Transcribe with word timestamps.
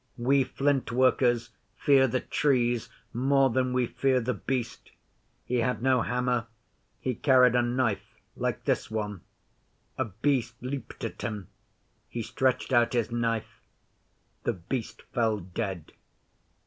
We 0.17 0.43
Flint 0.43 0.91
workers 0.91 1.51
fear 1.77 2.07
the 2.07 2.21
Trees 2.21 2.89
more 3.13 3.51
than 3.51 3.71
we 3.71 3.85
fear 3.85 4.19
The 4.19 4.33
Beast. 4.33 4.89
He 5.45 5.57
had 5.57 5.83
no 5.83 6.01
hammer. 6.01 6.47
He 6.99 7.13
carried 7.13 7.53
a 7.53 7.61
knife 7.61 8.15
like 8.35 8.63
this 8.63 8.89
one. 8.89 9.21
A 9.99 10.05
Beast 10.05 10.55
leaped 10.59 11.03
at 11.03 11.21
him. 11.21 11.49
He 12.09 12.23
stretched 12.23 12.73
out 12.73 12.93
his 12.93 13.11
knife. 13.11 13.61
The 14.43 14.53
Beast 14.53 15.03
fell 15.13 15.37
dead. 15.37 15.91